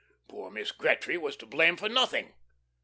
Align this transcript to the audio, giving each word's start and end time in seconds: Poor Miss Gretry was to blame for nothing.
Poor 0.27 0.49
Miss 0.49 0.71
Gretry 0.71 1.15
was 1.15 1.37
to 1.37 1.45
blame 1.45 1.77
for 1.77 1.87
nothing. 1.87 2.33